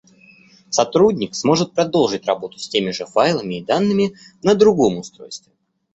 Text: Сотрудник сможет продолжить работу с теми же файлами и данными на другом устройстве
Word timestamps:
Сотрудник 0.71 1.35
сможет 1.35 1.73
продолжить 1.73 2.25
работу 2.25 2.57
с 2.57 2.67
теми 2.67 2.89
же 2.89 3.05
файлами 3.05 3.59
и 3.59 3.63
данными 3.63 4.17
на 4.41 4.55
другом 4.55 4.97
устройстве 4.97 5.53